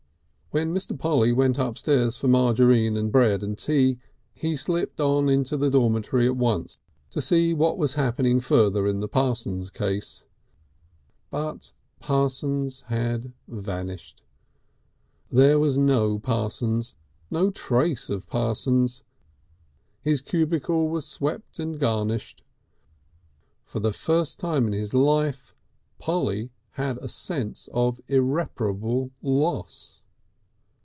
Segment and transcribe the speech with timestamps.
[0.53, 0.99] When Mr.
[0.99, 3.99] Polly went upstairs for margarine and bread and tea,
[4.33, 6.77] he slipped on into the dormitory at once
[7.11, 10.25] to see what was happening further in the Parsons case.
[11.29, 14.23] But Parsons had vanished.
[15.31, 16.97] There was no Parsons,
[17.29, 19.03] no trace of Parsons.
[20.01, 22.43] His cubicle was swept and garnished.
[23.63, 25.55] For the first time in his life
[25.97, 29.99] Polly had a sense of irreparable loss.